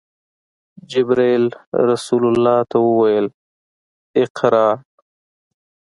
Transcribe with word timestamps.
جبرئیل 0.91 1.45
رسول 1.89 2.23
الله 2.31 2.57
ته 2.69 2.77
وویل: 2.87 3.25
“اقرأ!” 4.23 4.67